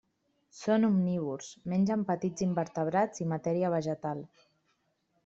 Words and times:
Són 0.59 0.85
omnívors: 0.87 1.49
mengen 1.73 2.05
petits 2.07 2.45
invertebrats 2.47 3.21
i 3.25 3.29
matèria 3.35 3.71
vegetal. 3.75 4.25